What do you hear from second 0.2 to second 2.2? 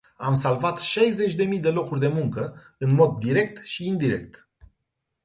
salvat șaizeci de mii de locuri de